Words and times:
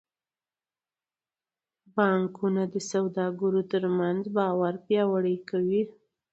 بانکونه 1.95 2.63
د 2.73 2.75
سوداګرو 2.91 3.61
ترمنځ 3.71 4.21
باور 4.37 4.73
پیاوړی 4.85 5.35
کوي. 5.49 5.81